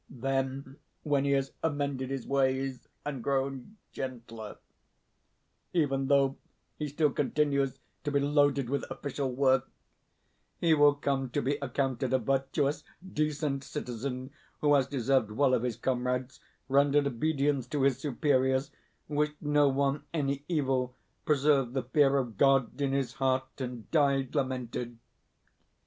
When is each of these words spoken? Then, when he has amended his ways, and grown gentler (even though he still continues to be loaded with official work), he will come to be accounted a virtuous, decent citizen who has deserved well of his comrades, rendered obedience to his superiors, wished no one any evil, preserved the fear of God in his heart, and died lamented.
Then, 0.09 0.77
when 1.03 1.25
he 1.25 1.33
has 1.33 1.53
amended 1.61 2.09
his 2.09 2.25
ways, 2.25 2.87
and 3.05 3.23
grown 3.23 3.77
gentler 3.91 4.57
(even 5.73 6.07
though 6.07 6.37
he 6.79 6.87
still 6.87 7.11
continues 7.11 7.77
to 8.03 8.11
be 8.11 8.19
loaded 8.19 8.67
with 8.67 8.89
official 8.89 9.31
work), 9.31 9.69
he 10.59 10.73
will 10.73 10.95
come 10.95 11.29
to 11.29 11.41
be 11.43 11.59
accounted 11.61 12.13
a 12.13 12.17
virtuous, 12.17 12.83
decent 13.07 13.63
citizen 13.63 14.31
who 14.61 14.73
has 14.73 14.87
deserved 14.87 15.29
well 15.29 15.53
of 15.53 15.61
his 15.61 15.77
comrades, 15.77 16.39
rendered 16.67 17.05
obedience 17.05 17.67
to 17.67 17.83
his 17.83 17.99
superiors, 17.99 18.71
wished 19.07 19.39
no 19.39 19.67
one 19.69 20.01
any 20.15 20.43
evil, 20.47 20.95
preserved 21.25 21.75
the 21.75 21.83
fear 21.83 22.17
of 22.17 22.37
God 22.37 22.81
in 22.81 22.91
his 22.91 23.13
heart, 23.13 23.45
and 23.61 23.91
died 23.91 24.33
lamented. 24.33 24.97